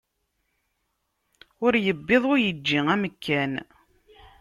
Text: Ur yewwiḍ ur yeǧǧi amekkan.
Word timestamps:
Ur 1.65 1.73
yewwiḍ 1.85 2.23
ur 2.31 2.37
yeǧǧi 2.45 2.79
amekkan. 2.93 3.53